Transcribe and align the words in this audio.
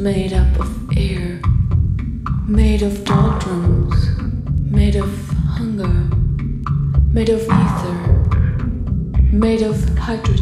made 0.00 0.32
up 0.32 0.58
of 0.58 0.96
air, 0.96 1.38
made 2.48 2.80
of 2.80 3.04
doldrums, 3.04 4.18
made 4.70 4.96
of 4.96 5.28
hunger, 5.56 5.92
made 7.12 7.28
of 7.28 7.42
ether, 7.42 7.94
made 9.30 9.60
of 9.60 9.76
hydrogen. 9.98 10.39